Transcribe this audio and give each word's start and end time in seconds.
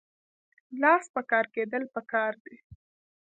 لاس 0.81 1.03
په 1.13 1.21
کار 1.31 1.45
کیدل 1.55 1.83
پکار 1.95 2.33
دي 2.43 2.55